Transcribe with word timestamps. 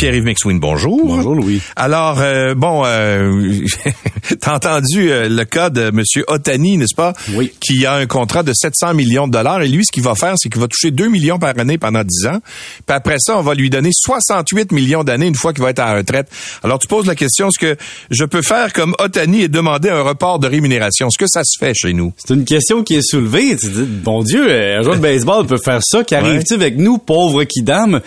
Pierre-Yves 0.00 0.24
McSween, 0.24 0.58
bonjour. 0.58 0.98
Bonjour, 1.04 1.34
Louis. 1.34 1.60
Alors, 1.76 2.20
euh, 2.22 2.54
bon, 2.54 2.84
euh, 2.86 3.66
t'as 4.40 4.54
entendu 4.54 5.12
euh, 5.12 5.28
le 5.28 5.44
cas 5.44 5.68
de 5.68 5.88
M. 5.88 6.02
Otani, 6.26 6.78
n'est-ce 6.78 6.94
pas? 6.94 7.12
Oui. 7.34 7.52
Qui 7.60 7.84
a 7.84 7.96
un 7.96 8.06
contrat 8.06 8.42
de 8.42 8.54
700 8.54 8.94
millions 8.94 9.26
de 9.26 9.32
dollars. 9.32 9.60
Et 9.60 9.68
lui, 9.68 9.84
ce 9.84 9.92
qu'il 9.92 10.02
va 10.02 10.14
faire, 10.14 10.36
c'est 10.38 10.48
qu'il 10.48 10.58
va 10.58 10.68
toucher 10.68 10.90
2 10.90 11.08
millions 11.08 11.38
par 11.38 11.52
année 11.58 11.76
pendant 11.76 12.02
10 12.02 12.28
ans. 12.28 12.38
Puis 12.86 12.96
après 12.96 13.16
ça, 13.18 13.36
on 13.36 13.42
va 13.42 13.52
lui 13.52 13.68
donner 13.68 13.90
68 13.92 14.72
millions 14.72 15.04
d'années 15.04 15.26
une 15.26 15.34
fois 15.34 15.52
qu'il 15.52 15.62
va 15.62 15.68
être 15.68 15.80
à 15.80 15.92
la 15.92 15.98
retraite. 15.98 16.28
Alors, 16.62 16.78
tu 16.78 16.88
poses 16.88 17.04
la 17.04 17.14
question, 17.14 17.48
est-ce 17.48 17.58
que 17.58 17.76
je 18.10 18.24
peux 18.24 18.40
faire 18.40 18.72
comme 18.72 18.94
Otani 19.00 19.42
et 19.42 19.48
demander 19.48 19.90
un 19.90 20.00
report 20.00 20.38
de 20.38 20.48
rémunération? 20.48 21.08
Est-ce 21.08 21.18
que 21.18 21.28
ça 21.28 21.42
se 21.44 21.58
fait 21.62 21.74
chez 21.74 21.92
nous? 21.92 22.14
C'est 22.16 22.32
une 22.32 22.46
question 22.46 22.84
qui 22.84 22.94
est 22.94 23.06
soulevée. 23.06 23.54
Tu 23.58 23.68
dis, 23.68 23.82
bon 23.82 24.22
Dieu, 24.22 24.50
un 24.50 24.80
joueur 24.80 24.96
de 24.96 25.02
baseball 25.02 25.46
peut 25.46 25.60
faire 25.62 25.80
ça. 25.82 26.04
Qu'arrive-t-il 26.04 26.54
avec 26.54 26.78
nous, 26.78 26.96
pauvres 26.96 27.44
qui 27.44 27.60
dame? 27.60 28.00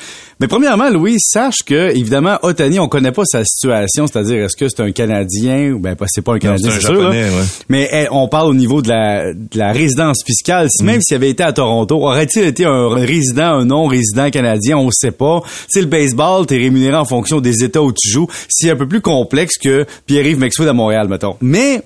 Mais 0.43 0.47
premièrement, 0.49 0.89
Louis, 0.89 1.15
sache 1.21 1.59
que, 1.65 1.95
évidemment, 1.95 2.37
Otani, 2.41 2.77
on 2.77 2.89
connaît 2.89 3.13
pas 3.13 3.23
sa 3.23 3.45
situation, 3.45 4.07
c'est-à-dire 4.07 4.43
est-ce 4.43 4.57
que 4.57 4.67
c'est 4.67 4.81
un 4.81 4.91
Canadien 4.91 5.71
ou 5.71 5.79
ben 5.79 5.95
c'est 6.07 6.21
pas 6.21 6.33
un 6.33 6.39
Canadien, 6.39 6.69
c'est 6.69 6.81
sûr, 6.81 6.95
Japonais, 6.99 7.21
là. 7.21 7.27
ouais. 7.29 7.43
Mais 7.69 7.89
eh, 7.93 8.07
on 8.11 8.27
parle 8.27 8.49
au 8.49 8.53
niveau 8.53 8.81
de 8.81 8.89
la, 8.89 9.33
de 9.33 9.57
la 9.57 9.71
résidence 9.71 10.21
fiscale. 10.25 10.67
Si 10.69 10.83
Mm. 10.83 10.85
même 10.85 11.01
s'il 11.01 11.15
avait 11.15 11.29
été 11.29 11.43
à 11.43 11.53
Toronto, 11.53 11.95
aurait-il 11.95 12.43
été 12.43 12.65
un 12.65 12.89
résident, 12.89 13.53
un 13.59 13.63
non-résident 13.63 14.31
canadien, 14.31 14.75
on 14.77 14.91
sait 14.91 15.11
pas. 15.11 15.43
C'est 15.69 15.79
le 15.79 15.87
baseball, 15.87 16.45
t'es 16.45 16.57
rémunéré 16.57 16.97
en 16.97 17.05
fonction 17.05 17.39
des 17.39 17.63
États 17.63 17.81
où 17.81 17.93
tu 17.93 18.09
joues. 18.09 18.27
C'est 18.49 18.69
un 18.69 18.75
peu 18.75 18.85
plus 18.85 18.99
complexe 18.99 19.57
que 19.57 19.85
Pierre-Yves 20.07 20.39
Maxwell 20.39 20.67
à 20.67 20.73
Montréal, 20.73 21.07
mettons. 21.07 21.37
Mais 21.39 21.83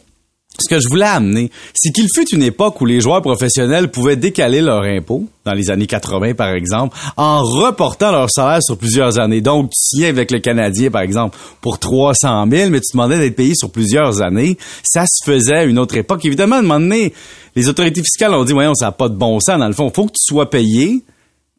ce 0.59 0.69
que 0.69 0.79
je 0.79 0.87
voulais 0.89 1.05
amener, 1.05 1.51
c'est 1.73 1.91
qu'il 1.91 2.07
fut 2.13 2.27
une 2.33 2.43
époque 2.43 2.79
où 2.81 2.85
les 2.85 3.01
joueurs 3.01 3.21
professionnels 3.21 3.89
pouvaient 3.89 4.15
décaler 4.15 4.61
leur 4.61 4.83
impôt, 4.83 5.27
dans 5.45 5.53
les 5.53 5.69
années 5.69 5.87
80 5.87 6.33
par 6.33 6.49
exemple, 6.49 6.97
en 7.15 7.41
reportant 7.43 8.11
leur 8.11 8.29
salaire 8.29 8.61
sur 8.61 8.77
plusieurs 8.77 9.19
années. 9.19 9.41
Donc, 9.41 9.69
tu 9.69 9.77
signais 9.79 10.07
avec 10.07 10.31
le 10.31 10.39
Canadien, 10.39 10.89
par 10.89 11.01
exemple, 11.01 11.37
pour 11.61 11.79
300 11.79 12.45
000, 12.49 12.69
mais 12.69 12.79
tu 12.79 12.93
demandais 12.93 13.19
d'être 13.19 13.35
payé 13.35 13.53
sur 13.55 13.71
plusieurs 13.71 14.21
années. 14.21 14.57
Ça 14.83 15.05
se 15.05 15.23
faisait 15.23 15.57
à 15.57 15.63
une 15.63 15.79
autre 15.79 15.95
époque. 15.97 16.25
Évidemment, 16.25 16.57
à 16.57 16.59
un 16.59 16.63
moment 16.63 16.79
donné, 16.79 17.13
les 17.55 17.69
autorités 17.69 18.01
fiscales 18.01 18.33
ont 18.33 18.43
dit, 18.43 18.53
voyons, 18.53 18.75
ça 18.75 18.85
n'a 18.85 18.91
pas 18.91 19.09
de 19.09 19.15
bon 19.15 19.39
sens. 19.39 19.59
Dans 19.59 19.67
le 19.67 19.73
fond, 19.73 19.91
faut 19.93 20.05
que 20.05 20.11
tu 20.11 20.23
sois 20.23 20.49
payé, 20.49 21.01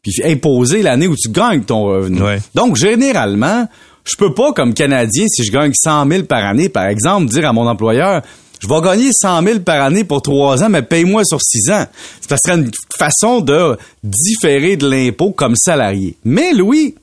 puis 0.01 0.13
imposé 0.23 0.81
l'année 0.81 1.07
où 1.07 1.15
tu 1.15 1.29
gagnes 1.29 1.63
ton 1.63 1.83
revenu. 1.83 2.21
Ouais. 2.21 2.39
Donc, 2.55 2.75
généralement, 2.75 3.67
je 4.03 4.15
peux 4.17 4.33
pas, 4.33 4.53
comme 4.53 4.73
Canadien, 4.73 5.25
si 5.27 5.43
je 5.43 5.51
gagne 5.51 5.71
100 5.73 6.07
000 6.09 6.23
par 6.23 6.45
année, 6.45 6.69
par 6.69 6.85
exemple, 6.85 7.25
dire 7.27 7.47
à 7.47 7.53
mon 7.53 7.67
employeur, 7.67 8.21
je 8.59 8.67
vais 8.67 8.81
gagner 8.81 9.09
100 9.11 9.41
000 9.43 9.59
par 9.59 9.81
année 9.81 10.03
pour 10.03 10.21
trois 10.21 10.61
ans, 10.63 10.69
mais 10.69 10.81
paye-moi 10.81 11.23
sur 11.25 11.41
six 11.41 11.69
ans. 11.71 11.85
Ça 12.27 12.35
serait 12.37 12.57
une 12.57 12.71
façon 12.97 13.41
de 13.41 13.77
différer 14.03 14.75
de 14.77 14.87
l'impôt 14.89 15.31
comme 15.31 15.55
salarié. 15.55 16.15
Mais 16.25 16.53
Louis, 16.53 16.95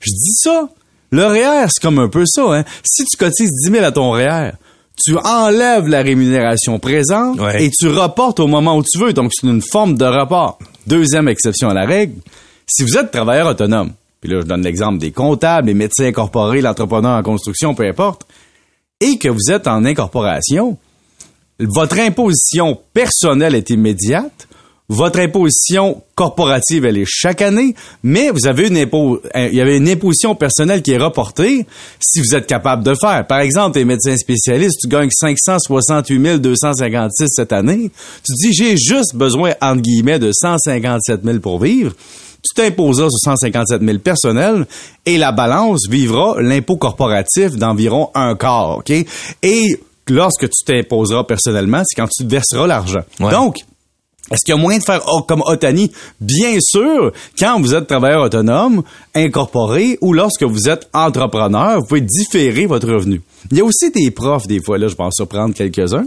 je 0.00 0.10
dis 0.10 0.34
ça, 0.36 0.68
le 1.10 1.26
REER, 1.26 1.66
c'est 1.68 1.82
comme 1.82 1.98
un 1.98 2.08
peu 2.08 2.24
ça. 2.26 2.42
Hein? 2.54 2.64
Si 2.84 3.04
tu 3.04 3.16
cotises 3.16 3.50
10 3.66 3.70
000 3.72 3.84
à 3.84 3.92
ton 3.92 4.12
REER, 4.12 4.52
tu 5.04 5.16
enlèves 5.18 5.88
la 5.88 6.02
rémunération 6.02 6.78
présente 6.78 7.38
Ouais. 7.40 7.64
et 7.64 7.70
tu 7.70 7.88
reportes 7.88 8.40
au 8.40 8.46
moment 8.46 8.76
où 8.76 8.82
tu 8.82 8.98
veux. 8.98 9.12
Donc, 9.12 9.32
c'est 9.34 9.46
une 9.46 9.62
forme 9.62 9.96
de 9.96 10.04
report. 10.04 10.58
Deuxième 10.86 11.28
exception 11.28 11.68
à 11.70 11.74
la 11.74 11.84
règle, 11.84 12.14
si 12.66 12.82
vous 12.82 12.96
êtes 12.96 13.10
travailleur 13.10 13.48
autonome, 13.48 13.92
puis 14.20 14.30
là, 14.30 14.40
je 14.40 14.46
donne 14.46 14.62
l'exemple 14.62 14.98
des 14.98 15.10
comptables, 15.10 15.66
les 15.68 15.74
médecins 15.74 16.04
incorporés, 16.06 16.60
l'entrepreneur 16.60 17.16
en 17.18 17.22
construction, 17.22 17.74
peu 17.74 17.84
importe, 17.86 18.24
et 19.00 19.18
que 19.18 19.28
vous 19.28 19.50
êtes 19.50 19.66
en 19.66 19.84
incorporation, 19.84 20.78
votre 21.68 21.98
imposition 21.98 22.78
personnelle 22.94 23.54
est 23.54 23.70
immédiate, 23.70 24.48
votre 24.88 25.20
imposition 25.20 26.02
corporative, 26.14 26.84
elle 26.84 26.98
est 26.98 27.06
chaque 27.08 27.40
année, 27.40 27.74
mais 28.02 28.30
vous 28.30 28.46
avez 28.46 28.68
une 28.68 28.76
impo, 28.76 29.20
un- 29.34 29.46
il 29.46 29.54
y 29.54 29.60
avait 29.60 29.78
une 29.78 29.88
imposition 29.88 30.34
personnelle 30.34 30.82
qui 30.82 30.90
est 30.90 30.98
reportée 30.98 31.66
si 31.98 32.20
vous 32.20 32.34
êtes 32.34 32.46
capable 32.46 32.82
de 32.84 32.92
faire. 33.00 33.26
Par 33.26 33.40
exemple, 33.40 33.74
t'es 33.78 33.84
médecin 33.86 34.16
spécialiste, 34.18 34.80
tu 34.82 34.88
gagnes 34.88 35.08
568 35.10 36.38
256 36.40 37.28
cette 37.28 37.52
année, 37.52 37.90
tu 38.24 38.32
dis, 38.34 38.52
j'ai 38.52 38.76
juste 38.76 39.14
besoin, 39.14 39.52
entre 39.62 39.80
guillemets, 39.82 40.18
de 40.18 40.30
157 40.32 41.20
000 41.24 41.38
pour 41.38 41.58
vivre. 41.60 41.92
Tu 42.44 42.54
t'imposeras 42.60 43.08
sur 43.08 43.18
157 43.20 43.80
000 43.82 43.98
personnels 44.00 44.66
et 45.06 45.16
la 45.16 45.30
balance 45.32 45.86
vivra 45.88 46.42
l'impôt 46.42 46.76
corporatif 46.76 47.52
d'environ 47.52 48.10
un 48.14 48.34
quart, 48.34 48.78
OK? 48.78 48.90
Et 48.90 49.80
lorsque 50.08 50.48
tu 50.48 50.64
t'imposeras 50.64 51.24
personnellement, 51.24 51.82
c'est 51.86 52.00
quand 52.00 52.08
tu 52.08 52.24
te 52.24 52.30
verseras 52.30 52.66
l'argent. 52.66 53.02
Ouais. 53.20 53.30
Donc, 53.30 53.56
est-ce 54.30 54.44
qu'il 54.44 54.54
y 54.54 54.58
a 54.58 54.60
moyen 54.60 54.78
de 54.78 54.84
faire 54.84 55.02
comme 55.26 55.42
Otani? 55.42 55.90
Bien 56.20 56.56
sûr, 56.60 57.12
quand 57.38 57.60
vous 57.60 57.74
êtes 57.74 57.86
travailleur 57.86 58.22
autonome, 58.22 58.82
incorporé, 59.14 59.98
ou 60.00 60.12
lorsque 60.12 60.44
vous 60.44 60.68
êtes 60.68 60.88
entrepreneur, 60.94 61.80
vous 61.80 61.86
pouvez 61.86 62.00
différer 62.00 62.66
votre 62.66 62.88
revenu. 62.88 63.20
Il 63.50 63.58
y 63.58 63.60
a 63.60 63.64
aussi 63.64 63.90
des 63.90 64.10
profs, 64.10 64.46
des 64.46 64.62
fois, 64.62 64.78
là, 64.78 64.88
je 64.88 64.96
vais 64.96 65.02
en 65.02 65.10
surprendre 65.10 65.54
quelques-uns. 65.54 66.06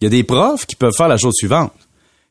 Il 0.00 0.04
y 0.04 0.06
a 0.06 0.10
des 0.10 0.24
profs 0.24 0.66
qui 0.66 0.76
peuvent 0.76 0.94
faire 0.96 1.08
la 1.08 1.16
chose 1.16 1.34
suivante. 1.34 1.72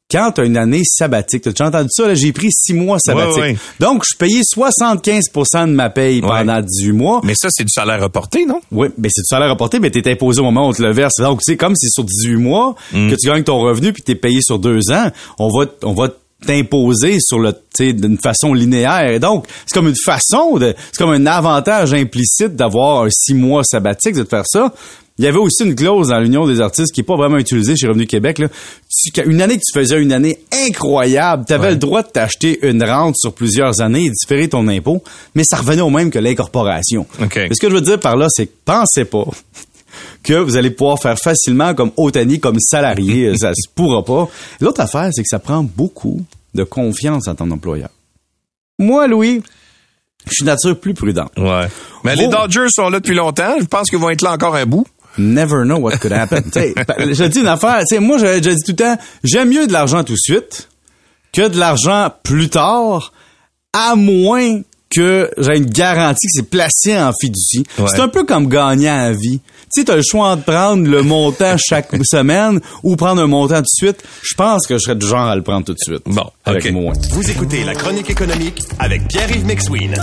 Quand 0.10 0.32
tu 0.32 0.40
as 0.40 0.46
une 0.46 0.56
année 0.56 0.84
sabbatique, 0.86 1.44
tu 1.44 1.50
as 1.50 1.52
déjà 1.52 1.68
entendu 1.68 1.90
ça, 1.92 2.08
là, 2.08 2.16
j'ai 2.16 2.32
pris 2.32 2.48
six 2.50 2.74
mois. 2.74 2.98
Ouais, 3.08 3.14
ouais. 3.42 3.58
Donc, 3.82 4.04
je 4.10 4.16
payais 4.16 4.40
75 4.42 5.26
de 5.34 5.66
ma 5.74 5.90
paye 5.90 6.22
pendant 6.22 6.62
18 6.62 6.92
mois. 6.94 7.20
Mais 7.26 7.34
ça, 7.36 7.50
c'est 7.52 7.66
du 7.66 7.72
salaire 7.74 8.02
reporté, 8.02 8.46
non? 8.46 8.62
Oui, 8.72 8.88
mais 8.98 9.10
c'est 9.12 9.22
du 9.22 9.28
salaire 9.28 9.50
rapporté, 9.50 9.82
mais 9.82 9.90
t'es 9.92 10.10
imposé 10.10 10.40
au 10.40 10.46
moment 10.46 10.68
où 10.68 10.70
on 10.70 10.74
te 10.74 10.82
le 10.82 10.94
verse. 10.94 11.16
Donc, 11.20 11.42
c'est 11.44 11.58
comme 11.58 11.76
si 11.76 11.90
sur 11.90 12.06
18 12.06 12.38
mois 12.38 12.76
Mm. 12.94 13.10
que 13.10 13.16
tu 13.16 13.28
gagnes 13.28 13.44
ton 13.44 13.60
revenu 13.60 13.92
puis 13.92 14.02
t'es 14.02 14.16
payé 14.16 14.40
sur 14.42 14.60
deux 14.60 14.92
ans, 14.92 15.10
on 15.40 15.50
va, 15.50 15.66
on 15.84 15.94
va 15.94 16.08
t'imposer 16.46 17.18
sur 17.20 17.40
le, 17.40 17.52
tu 17.52 17.60
sais, 17.88 17.94
d'une 17.94 18.18
façon 18.18 18.54
linéaire. 18.54 19.10
Et 19.12 19.20
donc, 19.20 19.46
c'est 19.66 19.74
comme 19.74 19.88
une 19.90 19.96
façon 20.06 20.58
de, 20.58 20.74
c'est 20.92 20.98
comme 20.98 21.10
un 21.12 21.26
avantage 21.26 21.94
implicite 21.94 22.56
d'avoir 22.56 23.04
un 23.04 23.10
six 23.10 23.34
mois 23.34 23.64
sabbatique 23.66 24.16
de 24.16 24.24
faire 24.24 24.44
ça. 24.46 24.74
Il 25.20 25.26
y 25.26 25.28
avait 25.28 25.40
aussi 25.40 25.64
une 25.64 25.74
clause 25.76 26.10
dans 26.10 26.20
l'Union 26.20 26.46
des 26.46 26.62
artistes 26.62 26.94
qui 26.94 27.02
est 27.02 27.04
pas 27.04 27.16
vraiment 27.16 27.38
utilisée 27.38 27.76
chez 27.76 27.88
Revenu 27.88 28.06
Québec. 28.06 28.38
Là. 28.38 28.50
Tu- 29.14 29.22
une 29.30 29.42
année 29.42 29.56
que 29.58 29.64
tu 29.66 29.78
faisais 29.80 30.00
une 30.00 30.12
année 30.12 30.38
incroyable, 30.68 31.46
tu 31.48 31.54
avais 31.54 31.72
le 31.72 31.78
droit 31.78 32.04
de 32.04 32.08
t'acheter 32.10 32.60
une 32.68 32.84
rente 32.84 33.16
sur 33.18 33.34
plusieurs 33.34 33.82
années 33.82 34.06
et 34.06 34.10
différer 34.12 34.48
ton 34.48 34.68
impôt, 34.68 35.04
mais 35.34 35.44
ça 35.44 35.58
revenait 35.58 35.82
au 35.82 35.90
même 35.90 36.12
que 36.12 36.20
l'incorporation. 36.20 37.08
OK. 37.22 37.36
Mais 37.36 37.50
ce 37.56 37.60
que 37.60 37.70
je 37.70 37.74
veux 37.76 37.82
dire 37.82 38.00
par 38.00 38.16
là, 38.16 38.28
c'est 38.30 38.46
que 38.46 38.54
pensez 38.64 39.06
pas 39.06 39.26
que 40.24 40.34
vous 40.34 40.56
allez 40.56 40.70
pouvoir 40.70 41.00
faire 41.00 41.18
facilement 41.18 41.74
comme 41.74 41.92
Otani, 41.98 42.40
comme 42.40 42.60
salarié. 42.60 43.36
ça 43.40 43.54
se 43.56 43.68
pourra 43.74 44.04
pas. 44.06 44.30
L'autre 44.62 44.82
affaire, 44.82 45.10
c'est 45.12 45.24
que 45.24 45.30
ça 45.30 45.40
prend 45.40 45.64
beaucoup 45.64 46.22
de 46.54 46.64
confiance 46.64 47.28
en 47.28 47.34
ton 47.36 47.50
employeur. 47.50 47.90
Moi, 48.80 49.08
Louis, 49.08 49.42
je 50.28 50.32
suis 50.32 50.46
nature 50.46 50.80
plus 50.80 50.94
prudente. 50.94 51.32
Ouais. 51.38 51.68
Mais 52.04 52.16
les 52.16 52.28
Dodgers 52.28 52.68
sont 52.70 52.90
là 52.90 53.00
depuis 53.00 53.16
longtemps. 53.16 53.56
Je 53.60 53.66
pense 53.66 53.90
qu'ils 53.90 53.98
vont 54.00 54.10
être 54.12 54.22
là 54.22 54.34
encore 54.34 54.56
un 54.56 54.66
bout. 54.66 54.86
Never 55.18 55.64
know 55.66 55.78
what 55.80 55.98
could 56.00 56.12
happen. 56.14 56.44
T'sais, 56.52 56.74
pa- 56.74 56.96
je 57.00 57.24
dis 57.26 57.40
une 57.40 57.48
affaire, 57.48 57.84
t'sais, 57.84 58.00
moi, 58.00 58.18
j'avais 58.18 58.42
déjà 58.42 58.56
dit 58.56 58.64
tout 58.64 58.72
le 58.72 58.76
temps, 58.76 58.98
j'aime 59.24 59.50
mieux 59.50 59.68
de 59.68 59.74
l'argent 59.74 60.04
tout 60.04 60.14
de 60.14 60.20
suite 60.20 60.70
que 61.34 61.48
de 61.48 61.58
l'argent 61.58 62.12
plus 62.24 62.50
tard, 62.50 63.12
à 63.74 63.96
moins 63.96 64.62
que 64.90 65.30
j'ai 65.38 65.58
une 65.58 65.66
garantie 65.66 66.28
que 66.28 66.32
c'est 66.34 66.50
placé 66.50 66.98
en 66.98 67.12
fiducie. 67.20 67.66
Ouais. 67.78 67.88
C'est 67.90 68.00
un 68.00 68.08
peu 68.08 68.24
comme 68.24 68.48
gagner 68.48 68.88
à 68.88 69.12
vie. 69.12 69.42
Tu 69.74 69.82
sais, 69.82 69.84
t'as 69.84 69.98
le 69.98 70.02
choix 70.02 70.36
de 70.38 70.42
prendre 70.42 70.88
le 70.90 71.02
montant 71.02 71.58
chaque 71.70 71.90
semaine 72.04 72.62
ou 72.84 72.96
prendre 72.96 73.22
un 73.22 73.28
montant 73.28 73.58
tout 73.58 73.64
de 73.64 73.68
suite. 73.88 74.02
Je 74.24 74.34
pense 74.36 74.66
que 74.66 74.76
je 74.78 74.84
serais 74.84 74.96
du 74.96 75.06
genre 75.06 75.26
à 75.28 75.36
le 75.36 75.42
prendre 75.42 75.66
tout 75.66 75.74
de 75.74 75.80
suite. 75.80 76.04
Bon, 76.06 76.30
avec 76.46 76.66
ok. 76.66 76.72
moi. 76.72 76.94
Vous 77.12 77.30
écoutez 77.30 77.66
la 77.66 77.76
chronique 77.76 78.10
économique 78.10 78.62
avec 78.80 79.08
Pierre-Yves 79.10 79.46
McSween. 79.46 79.94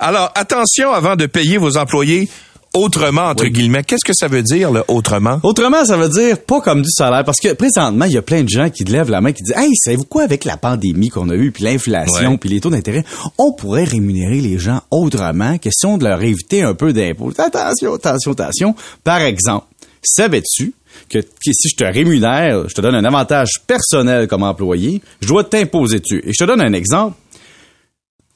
Alors, 0.00 0.30
attention 0.34 0.92
avant 0.92 1.16
de 1.16 1.26
payer 1.26 1.58
vos 1.58 1.76
employés 1.76 2.28
autrement, 2.74 3.28
entre 3.28 3.46
guillemets. 3.46 3.82
Qu'est-ce 3.82 4.04
que 4.04 4.12
ça 4.14 4.28
veut 4.28 4.42
dire, 4.42 4.70
le 4.70 4.84
autrement? 4.88 5.40
Autrement, 5.42 5.84
ça 5.84 5.96
veut 5.96 6.08
dire 6.08 6.40
pas 6.40 6.60
comme 6.60 6.82
du 6.82 6.90
salaire. 6.90 7.24
Parce 7.24 7.40
que 7.40 7.52
présentement, 7.52 8.04
il 8.04 8.12
y 8.12 8.16
a 8.16 8.22
plein 8.22 8.42
de 8.42 8.48
gens 8.48 8.70
qui 8.70 8.84
lèvent 8.84 9.10
la 9.10 9.20
main 9.20 9.32
qui 9.32 9.42
disent 9.42 9.56
Hey, 9.56 9.74
savez-vous 9.74 10.04
quoi 10.04 10.22
avec 10.22 10.44
la 10.44 10.56
pandémie 10.56 11.08
qu'on 11.08 11.28
a 11.30 11.34
eue, 11.34 11.50
puis 11.50 11.64
l'inflation, 11.64 12.36
puis 12.36 12.50
les 12.50 12.60
taux 12.60 12.70
d'intérêt, 12.70 13.04
on 13.38 13.52
pourrait 13.52 13.84
rémunérer 13.84 14.40
les 14.40 14.58
gens 14.58 14.80
autrement, 14.90 15.58
question 15.58 15.98
de 15.98 16.04
leur 16.04 16.22
éviter 16.22 16.62
un 16.62 16.74
peu 16.74 16.92
d'impôts. 16.92 17.32
Attention, 17.38 17.94
attention, 17.94 18.32
attention. 18.32 18.74
Par 19.02 19.20
exemple, 19.20 19.66
savais-tu 20.02 20.74
que, 21.08 21.18
que 21.18 21.52
si 21.52 21.68
je 21.68 21.76
te 21.76 21.84
rémunère, 21.84 22.68
je 22.68 22.74
te 22.74 22.80
donne 22.80 22.94
un 22.94 23.04
avantage 23.04 23.50
personnel 23.66 24.26
comme 24.26 24.42
employé, 24.42 25.00
je 25.20 25.28
dois 25.28 25.44
t'imposer 25.44 26.00
dessus. 26.00 26.22
Et 26.24 26.32
je 26.32 26.38
te 26.38 26.44
donne 26.44 26.60
un 26.60 26.72
exemple. 26.72 27.16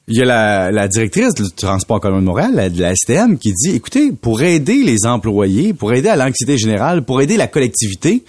Il 0.09 0.17
y 0.17 0.21
a 0.21 0.25
la, 0.25 0.71
la 0.71 0.87
directrice 0.89 1.33
du 1.33 1.49
transport 1.51 1.99
commun 2.01 2.19
de 2.19 2.25
Montréal, 2.25 2.51
la- 2.53 2.69
de 2.69 2.81
la 2.81 2.93
STM, 2.93 3.37
qui 3.37 3.53
dit, 3.53 3.75
écoutez, 3.75 4.11
pour 4.11 4.41
aider 4.41 4.83
les 4.83 5.05
employés, 5.05 5.73
pour 5.73 5.93
aider 5.93 6.09
à 6.09 6.15
l'anxiété 6.17 6.57
générale, 6.57 7.03
pour 7.05 7.21
aider 7.21 7.37
la 7.37 7.47
collectivité, 7.47 8.23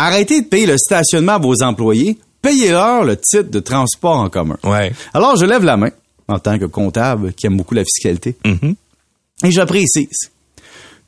Arrêtez 0.00 0.42
de 0.42 0.46
payer 0.46 0.66
le 0.66 0.76
stationnement 0.78 1.32
à 1.32 1.38
vos 1.38 1.60
employés, 1.60 2.18
payez-leur 2.40 3.02
le 3.02 3.16
titre 3.16 3.50
de 3.50 3.58
transport 3.58 4.16
en 4.18 4.28
commun. 4.28 4.56
Ouais. 4.62 4.92
Alors, 5.12 5.34
je 5.36 5.44
lève 5.44 5.64
la 5.64 5.76
main, 5.76 5.90
en 6.28 6.38
tant 6.38 6.56
que 6.56 6.66
comptable 6.66 7.32
qui 7.32 7.46
aime 7.48 7.56
beaucoup 7.56 7.74
la 7.74 7.82
fiscalité, 7.82 8.36
Mhm. 8.44 8.76
et 9.42 9.50
je 9.50 9.60
précise 9.62 10.30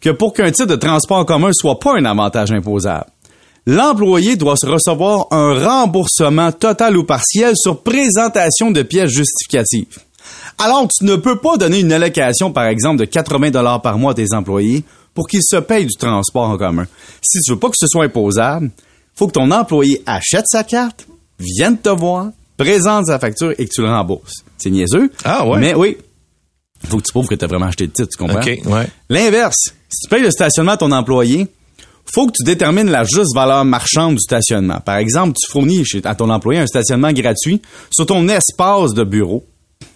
que 0.00 0.10
pour 0.10 0.32
qu'un 0.32 0.50
titre 0.50 0.66
de 0.66 0.74
transport 0.74 1.18
en 1.18 1.24
commun 1.24 1.50
soit 1.52 1.78
pas 1.78 1.94
un 1.96 2.04
avantage 2.04 2.50
imposable, 2.50 3.06
l'employé 3.66 4.36
doit 4.36 4.56
se 4.56 4.66
recevoir 4.66 5.26
un 5.30 5.64
remboursement 5.64 6.52
total 6.52 6.96
ou 6.96 7.04
partiel 7.04 7.54
sur 7.56 7.82
présentation 7.82 8.70
de 8.70 8.82
pièces 8.82 9.10
justificatives. 9.10 9.98
Alors, 10.58 10.88
tu 10.88 11.04
ne 11.04 11.16
peux 11.16 11.36
pas 11.36 11.56
donner 11.56 11.80
une 11.80 11.92
allocation, 11.92 12.52
par 12.52 12.66
exemple, 12.66 12.98
de 12.98 13.04
80 13.04 13.50
dollars 13.50 13.80
par 13.80 13.98
mois 13.98 14.12
à 14.12 14.14
tes 14.14 14.34
employés 14.34 14.84
pour 15.14 15.26
qu'ils 15.26 15.42
se 15.42 15.56
payent 15.56 15.86
du 15.86 15.96
transport 15.96 16.48
en 16.48 16.58
commun. 16.58 16.86
Si 17.22 17.40
tu 17.40 17.52
veux 17.52 17.58
pas 17.58 17.68
que 17.68 17.76
ce 17.78 17.86
soit 17.86 18.04
imposable, 18.04 18.70
faut 19.14 19.26
que 19.26 19.32
ton 19.32 19.50
employé 19.50 20.02
achète 20.06 20.44
sa 20.46 20.64
carte, 20.64 21.06
vienne 21.38 21.78
te 21.78 21.88
voir, 21.88 22.28
présente 22.56 23.06
sa 23.06 23.18
facture 23.18 23.52
et 23.58 23.66
que 23.66 23.70
tu 23.72 23.80
le 23.80 23.88
rembourses. 23.88 24.44
C'est 24.58 24.70
niaiseux. 24.70 25.10
Ah 25.24 25.46
ouais? 25.46 25.58
Mais 25.58 25.74
oui. 25.74 25.96
Faut 26.88 26.98
que 26.98 27.02
tu 27.02 27.12
prouves 27.12 27.28
que 27.28 27.34
tu 27.34 27.44
as 27.44 27.48
vraiment 27.48 27.66
acheté 27.66 27.84
le 27.84 27.92
titre, 27.92 28.08
tu 28.10 28.18
comprends? 28.18 28.40
OK, 28.40 28.60
ouais. 28.66 28.88
L'inverse, 29.08 29.56
si 29.88 30.02
tu 30.02 30.08
payes 30.08 30.22
le 30.22 30.30
stationnement 30.30 30.72
à 30.72 30.76
ton 30.76 30.92
employé, 30.92 31.48
faut 32.12 32.26
que 32.26 32.32
tu 32.32 32.42
détermines 32.42 32.90
la 32.90 33.04
juste 33.04 33.34
valeur 33.34 33.64
marchande 33.64 34.14
du 34.14 34.20
stationnement. 34.20 34.80
Par 34.80 34.96
exemple, 34.96 35.36
tu 35.40 35.50
fournis 35.50 35.84
à 36.04 36.14
ton 36.14 36.30
employé 36.30 36.60
un 36.60 36.66
stationnement 36.66 37.12
gratuit 37.12 37.62
sur 37.90 38.06
ton 38.06 38.28
espace 38.28 38.94
de 38.94 39.04
bureau. 39.04 39.44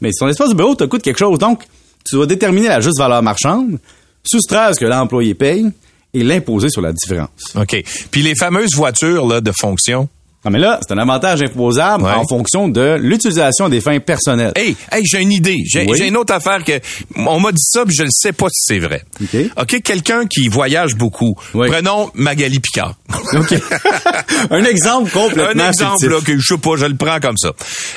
Mais 0.01 0.11
si 0.13 0.21
ton 0.21 0.29
espace 0.29 0.51
de 0.51 0.55
bureau 0.55 0.75
te 0.75 0.85
coûte 0.85 1.03
quelque 1.03 1.19
chose, 1.19 1.39
donc 1.39 1.65
tu 2.09 2.17
dois 2.17 2.27
déterminer 2.27 2.69
la 2.69 2.81
juste 2.81 2.99
valeur 2.99 3.23
marchande, 3.23 3.79
soustraire 4.25 4.75
ce 4.75 4.81
que 4.81 4.85
l'employé 4.85 5.35
paye 5.35 5.67
et 6.13 6.23
l'imposer 6.23 6.69
sur 6.71 6.81
la 6.81 6.93
différence. 6.93 7.55
OK. 7.57 7.83
Puis 8.11 8.23
les 8.23 8.35
fameuses 8.35 8.75
voitures 8.75 9.27
là, 9.27 9.41
de 9.41 9.53
fonction. 9.53 10.09
Non, 10.45 10.51
mais 10.51 10.59
là, 10.59 10.79
c'est 10.87 10.93
un 10.95 10.99
avantage 10.99 11.43
imposable 11.43 12.05
Ouais. 12.05 12.13
en 12.13 12.27
fonction 12.29 12.69
de 12.69 12.97
l'utilisation 13.01 13.69
des 13.69 13.81
fins 13.81 13.99
personnelles. 14.01 14.53
Hey, 14.57 14.77
hey, 14.93 15.03
j'ai 15.05 15.21
une 15.23 15.33
idée. 15.33 15.57
J'ai 15.67 15.87
Oui. 15.87 15.99
une 16.07 16.17
autre 16.17 16.35
affaire 16.35 16.63
que 16.65 16.73
on 17.17 17.41
m'a 17.41 17.51
dit 17.53 17.63
ça, 17.65 17.85
puis 17.87 17.95
je 17.97 18.03
ne 18.03 18.09
sais 18.11 18.33
pas 18.33 18.47
si 18.51 18.63
c'est 18.75 18.79
vrai. 18.79 19.03
OK. 19.23 19.37
OK, 19.57 19.83
quelqu'un 19.83 20.27
qui 20.27 20.49
voyage 20.49 20.95
beaucoup. 20.97 21.35
Oui. 21.55 21.69
Prenons 21.71 22.11
Magali 22.15 22.61
Picard. 22.61 22.95
OK. 23.35 23.55
un 24.51 24.65
exemple 24.65 25.11
complètement 25.11 25.65
Un 25.65 25.69
exemple 25.71 26.09
là, 26.09 26.21
que 26.25 26.37
je 26.39 26.47
sais 26.47 26.59
pas, 26.59 26.77
je 26.77 26.87
le 26.87 26.97
prends 26.97 27.21
comme 27.21 27.37
ça. 27.39 27.53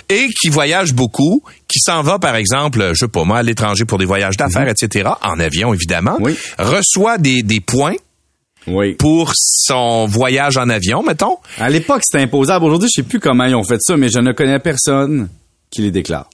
Et 0.09 0.27
qui 0.39 0.49
voyage 0.49 0.93
beaucoup, 0.93 1.43
qui 1.67 1.79
s'en 1.79 2.01
va 2.01 2.19
par 2.19 2.35
exemple, 2.35 2.89
je 2.93 2.99
sais 2.99 3.07
pas 3.07 3.23
moi, 3.23 3.39
à 3.39 3.43
l'étranger 3.43 3.85
pour 3.85 3.97
des 3.97 4.05
voyages 4.05 4.37
d'affaires, 4.37 4.67
etc., 4.69 5.09
en 5.23 5.39
avion 5.39 5.73
évidemment, 5.73 6.17
Mhm. 6.19 6.25
Oui. 6.25 6.37
reçoit 6.57 7.17
des, 7.17 7.43
des 7.43 7.59
points 7.59 7.95
Oui. 8.67 8.93
pour 8.95 9.31
son 9.35 10.05
voyage 10.07 10.57
en 10.57 10.69
avion, 10.69 11.03
mettons. 11.03 11.37
À 11.59 11.69
l'époque, 11.69 12.01
c'était 12.03 12.23
imposable. 12.23 12.65
Aujourd'hui, 12.65 12.89
je 12.93 13.01
sais 13.01 13.07
plus 13.07 13.19
comment 13.19 13.45
ils 13.45 13.55
ont 13.55 13.63
fait 13.63 13.79
ça, 13.81 13.95
mais 13.97 14.09
je 14.09 14.19
ne 14.19 14.31
connais 14.33 14.59
personne 14.59 15.29
qui 15.71 15.81
les 15.81 15.91
déclare. 15.91 16.29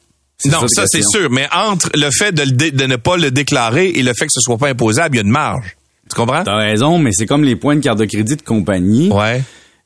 Non, 0.46 0.68
ça 0.68 0.86
c'est 0.88 1.04
sûr, 1.04 1.30
mais 1.30 1.48
entre 1.56 1.90
le 1.94 2.10
fait 2.12 2.32
de, 2.34 2.42
le 2.44 2.52
dé- 2.52 2.72
de 2.72 2.86
ne 2.86 2.96
pas 2.98 3.16
le 3.18 3.32
déclarer 3.32 3.88
et 3.90 4.04
le 4.04 4.14
fait 4.14 4.26
que 4.26 4.32
ce 4.34 4.42
soit 4.42 4.58
pas 4.58 4.68
imposable, 4.70 5.16
il 5.16 5.20
y 5.20 5.22
a 5.22 5.24
une 5.26 5.32
marge. 5.32 5.78
Tu 6.10 6.16
comprends? 6.16 6.44
T'as 6.44 6.58
raison, 6.58 6.98
mais 6.98 7.12
c'est 7.14 7.26
comme 7.26 7.44
les 7.44 7.56
points 7.56 7.76
de 7.78 7.82
carte 7.82 8.00
de 8.00 8.06
crédit 8.06 8.36
de 8.36 8.42
compagnie. 8.42 9.10
Ouais. 9.10 9.42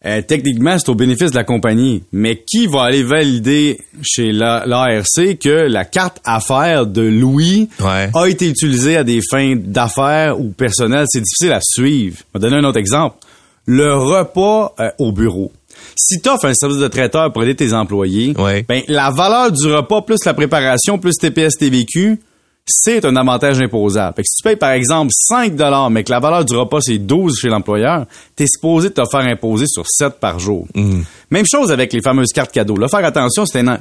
Euh, 0.06 0.22
techniquement, 0.22 0.78
c'est 0.78 0.90
au 0.90 0.96
bénéfice 0.96 1.32
de 1.32 1.36
la 1.36 1.44
compagnie. 1.44 2.04
Mais 2.12 2.44
qui 2.46 2.68
va 2.68 2.84
aller 2.84 3.02
valider 3.04 3.80
chez 4.04 4.32
la- 4.32 4.64
l'ARC 4.66 5.38
que 5.42 5.68
la 5.68 5.86
carte 5.86 6.20
affaires 6.24 6.86
de 6.86 7.02
Louis 7.02 7.68
Ouais. 7.80 8.10
a 8.14 8.26
été 8.28 8.48
utilisée 8.48 8.96
à 8.98 9.04
des 9.04 9.22
fins 9.30 9.56
d'affaires 9.58 10.40
ou 10.40 10.50
personnelles? 10.52 11.06
C'est 11.10 11.22
difficile 11.22 11.52
à 11.52 11.60
suivre. 11.62 12.18
Je 12.34 12.40
vais 12.40 12.48
donner 12.50 12.58
un 12.58 12.64
autre 12.70 12.78
exemple. 12.78 13.18
Le 13.66 13.96
repas 13.96 14.74
euh, 14.80 14.90
au 15.00 15.12
bureau. 15.12 15.52
Si 15.96 16.22
tu 16.22 16.30
offres 16.30 16.46
un 16.46 16.54
service 16.54 16.78
de 16.78 16.88
traiteur 16.88 17.34
pour 17.34 17.44
aider 17.44 17.56
tes 17.56 17.74
employés, 17.74 18.34
Ouais. 18.38 18.64
ben, 18.68 18.84
la 18.88 19.10
valeur 19.10 19.52
du 19.52 19.66
repas 19.68 20.02
plus 20.04 20.18
la 20.26 20.34
préparation 20.36 21.00
plus 21.00 21.16
TPS 21.16 21.56
TVQ, 21.58 22.20
c'est 22.68 23.06
un 23.06 23.16
avantage 23.16 23.60
imposable. 23.62 24.16
Fait 24.16 24.22
que 24.24 24.28
si 24.28 24.38
tu 24.38 24.44
payes 24.44 24.56
par 24.56 24.72
exemple 24.72 25.12
5 25.12 25.56
dollars 25.56 25.90
mais 25.90 26.04
que 26.04 26.12
la 26.12 26.20
valeur 26.20 26.46
du 26.46 26.56
repas 26.56 26.82
c'est 26.82 26.98
12 26.98 27.38
chez 27.40 27.50
l'employeur, 27.50 28.06
tu 28.36 28.44
es 28.44 28.48
supposé 28.48 28.92
te 28.92 29.02
faire 29.10 29.22
imposer 29.22 29.66
sur 29.68 29.86
7 29.88 30.20
par 30.20 30.40
jour. 30.40 30.68
Même 31.30 31.46
chose 31.46 31.72
avec 31.72 31.92
les 31.92 32.02
fameuses 32.02 32.32
cartes 32.34 32.52
cadeaux. 32.52 32.78
Là, 32.78 32.88
faire 32.88 33.04
attention, 33.04 33.46
c'est 33.46 33.60
un, 33.60 33.80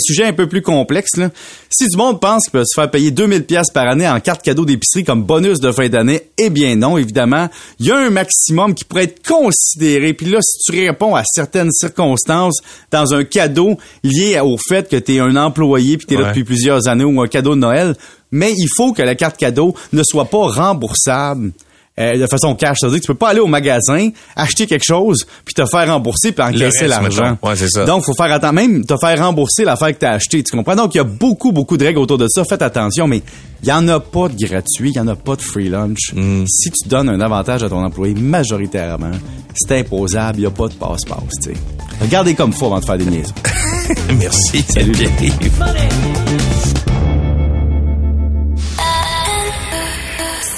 sujet 0.00 0.24
un 0.24 0.32
peu 0.32 0.48
plus 0.48 0.62
complexe. 0.62 1.16
Là. 1.16 1.30
Si 1.70 1.86
du 1.86 1.96
monde 1.96 2.20
pense 2.20 2.44
qu'il 2.44 2.52
peut 2.52 2.64
se 2.64 2.74
faire 2.74 2.90
payer 2.90 3.12
2000 3.12 3.44
pièces 3.44 3.70
par 3.72 3.86
année 3.86 4.08
en 4.08 4.18
carte 4.18 4.42
cadeau 4.42 4.64
d'épicerie 4.64 5.04
comme 5.04 5.22
bonus 5.22 5.60
de 5.60 5.70
fin 5.70 5.88
d'année, 5.88 6.22
eh 6.36 6.50
bien 6.50 6.74
non, 6.74 6.98
évidemment. 6.98 7.48
Il 7.78 7.86
y 7.86 7.92
a 7.92 7.96
un 7.96 8.10
maximum 8.10 8.74
qui 8.74 8.84
pourrait 8.84 9.04
être 9.04 9.24
considéré. 9.26 10.12
Puis 10.12 10.26
là, 10.26 10.38
si 10.42 10.58
tu 10.72 10.86
réponds 10.86 11.14
à 11.14 11.22
certaines 11.24 11.70
circonstances 11.70 12.58
dans 12.90 13.14
un 13.14 13.22
cadeau 13.22 13.78
lié 14.02 14.40
au 14.40 14.56
fait 14.56 14.88
que 14.88 14.96
tu 14.96 15.16
es 15.16 15.20
un 15.20 15.36
employé 15.36 15.98
puis 15.98 16.06
tu 16.06 16.14
es 16.14 16.16
là 16.16 16.28
depuis 16.28 16.44
plusieurs 16.44 16.88
années 16.88 17.04
ou 17.04 17.20
un 17.20 17.28
cadeau 17.28 17.54
de 17.54 17.60
Noël, 17.60 17.94
mais 18.30 18.52
il 18.56 18.68
faut 18.76 18.92
que 18.92 19.02
la 19.02 19.14
carte 19.14 19.36
cadeau 19.36 19.74
ne 19.92 20.02
soit 20.04 20.26
pas 20.26 20.46
remboursable. 20.48 21.52
euh, 21.98 22.16
de 22.16 22.26
façon 22.28 22.54
cash, 22.54 22.76
c'est-à-dire 22.78 22.98
que 23.00 23.06
tu 23.06 23.08
peux 23.08 23.18
pas 23.18 23.30
aller 23.30 23.40
au 23.40 23.48
magasin, 23.48 24.10
acheter 24.36 24.66
quelque 24.66 24.84
chose, 24.86 25.26
puis 25.44 25.52
te 25.52 25.66
faire 25.66 25.88
rembourser 25.88 26.30
puis 26.30 26.44
encaisser 26.44 26.86
l'argent. 26.86 27.36
Ouais, 27.42 27.56
c'est 27.56 27.68
ça. 27.68 27.84
Donc, 27.84 28.04
faut 28.04 28.14
faire 28.14 28.30
attention, 28.30 28.52
même 28.52 28.84
te 28.84 28.94
faire 29.00 29.18
rembourser 29.18 29.64
l'affaire 29.64 29.92
que 29.92 29.98
tu 29.98 30.06
as 30.06 30.12
acheté, 30.12 30.42
tu 30.44 30.56
comprends? 30.56 30.76
Donc, 30.76 30.94
il 30.94 30.98
y 30.98 31.00
a 31.00 31.04
beaucoup, 31.04 31.50
beaucoup 31.50 31.76
de 31.76 31.84
règles 31.84 31.98
autour 31.98 32.18
de 32.18 32.28
ça. 32.28 32.44
Faites 32.48 32.62
attention, 32.62 33.08
mais 33.08 33.20
il 33.64 33.68
y 33.68 33.72
en 33.72 33.88
a 33.88 33.98
pas 33.98 34.28
de 34.28 34.36
gratuit, 34.36 34.90
il 34.90 34.96
y 34.96 35.00
en 35.00 35.08
a 35.08 35.16
pas 35.16 35.34
de 35.34 35.42
free 35.42 35.68
lunch. 35.68 36.12
Mm. 36.14 36.44
Si 36.46 36.70
tu 36.70 36.88
donnes 36.88 37.08
un 37.08 37.20
avantage 37.20 37.64
à 37.64 37.68
ton 37.68 37.84
employé, 37.84 38.14
majoritairement, 38.14 39.10
c'est 39.56 39.80
imposable, 39.80 40.38
il 40.38 40.42
y 40.42 40.46
a 40.46 40.50
pas 40.52 40.68
de 40.68 40.74
passe-passe, 40.74 41.34
tu 41.42 41.50
sais. 41.50 41.56
Regardez 42.00 42.34
comme 42.34 42.52
faut 42.52 42.66
avant 42.66 42.78
de 42.78 42.84
faire 42.84 42.98
des 42.98 43.06
niaises. 43.06 43.34
Merci. 44.20 44.64
Salut. 44.68 44.92
Pierre-Yves. 44.92 46.67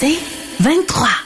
C'est 0.01 0.17
23. 0.61 1.20